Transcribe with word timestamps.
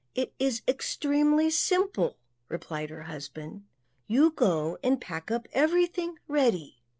"It 0.15 0.33
is 0.39 0.63
extremely 0.67 1.51
simple," 1.51 2.17
replied 2.49 2.89
her 2.89 3.03
husband; 3.03 3.65
"you 4.07 4.31
go 4.31 4.79
and 4.83 4.99
pack 4.99 5.29
up 5.29 5.47
everything 5.53 6.17
ready." 6.27 6.81